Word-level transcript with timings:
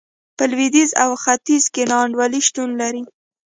په 0.37 0.43
لوېدیځ 0.51 0.91
او 1.03 1.11
ختیځ 1.23 1.63
کې 1.73 1.83
نا 1.89 1.97
انډولي 2.05 2.41
شتون 2.47 2.69
لري. 2.81 3.03